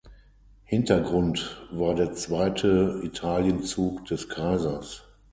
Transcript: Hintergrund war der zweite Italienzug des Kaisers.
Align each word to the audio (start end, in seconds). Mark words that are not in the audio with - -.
Hintergrund 0.65 1.61
war 1.69 1.93
der 1.93 2.13
zweite 2.13 2.99
Italienzug 3.03 4.03
des 4.05 4.27
Kaisers. 4.27 5.03